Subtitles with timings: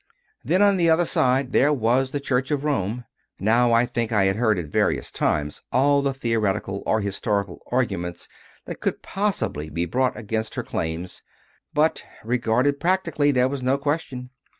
[0.43, 3.05] Then on the other side there was the Church of Rome.
[3.39, 8.27] Now, I think I had heard at various times all the theoretical or historical arguments
[8.65, 11.21] that could possibly be brought against her claims;
[11.71, 14.31] but, re garded practically, there was no question.